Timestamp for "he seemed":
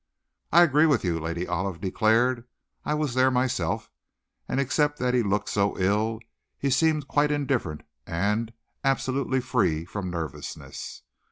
6.57-7.07